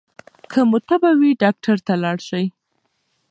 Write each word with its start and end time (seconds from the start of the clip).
که 0.51 0.61
تبه 0.87 1.09
مو 1.17 1.19
وي 1.19 1.31
ډاکټر 1.41 1.77
ته 1.87 1.93
لاړ 2.03 2.17
شئ. 2.27 2.45